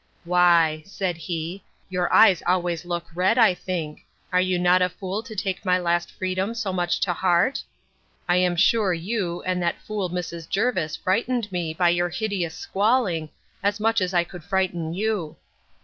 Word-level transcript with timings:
Why, 0.23 0.81
said 0.83 1.15
he, 1.15 1.63
your 1.87 2.11
eyes 2.11 2.41
always 2.47 2.85
look 2.85 3.05
red, 3.13 3.37
I 3.37 3.53
think. 3.53 4.03
Are 4.33 4.41
you 4.41 4.57
not 4.57 4.81
a 4.81 4.89
fool 4.89 5.21
to 5.21 5.35
take 5.35 5.63
my 5.63 5.77
last 5.77 6.11
freedom 6.11 6.55
so 6.55 6.73
much 6.73 6.99
to 7.01 7.13
heart? 7.13 7.61
I 8.27 8.37
am 8.37 8.55
sure 8.55 8.95
you, 8.95 9.43
and 9.43 9.61
that 9.61 9.79
fool 9.79 10.09
Mrs. 10.09 10.49
Jervis, 10.49 10.95
frightened 10.95 11.51
me, 11.51 11.71
by 11.75 11.89
your 11.89 12.09
hideous 12.09 12.55
squalling, 12.55 13.29
as 13.61 13.79
much 13.79 14.01
as 14.01 14.11
I 14.11 14.23
could 14.23 14.43
frighten 14.43 14.91
you. 14.95 15.35